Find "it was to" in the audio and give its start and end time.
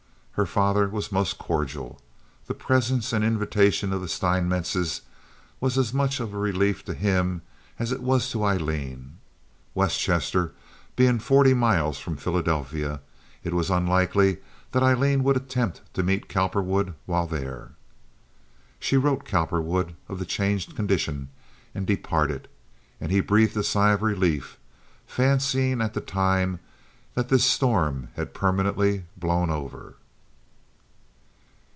7.91-8.43